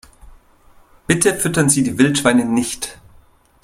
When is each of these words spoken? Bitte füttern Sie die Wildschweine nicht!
Bitte 1.05 1.35
füttern 1.35 1.69
Sie 1.69 1.83
die 1.83 1.99
Wildschweine 1.99 2.43
nicht! 2.43 2.97